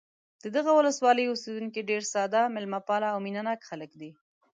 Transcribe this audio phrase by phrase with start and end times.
[0.43, 4.11] د دغه ولسوالۍ اوسېدونکي ډېر ساده، مېلمه پال او مینه ناک خلک دي.